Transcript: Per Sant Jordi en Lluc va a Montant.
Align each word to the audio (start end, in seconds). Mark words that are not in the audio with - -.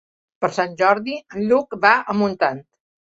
Per 0.45 0.49
Sant 0.55 0.73
Jordi 0.79 1.17
en 1.19 1.43
Lluc 1.51 1.77
va 1.85 1.93
a 2.15 2.17
Montant. 2.23 2.65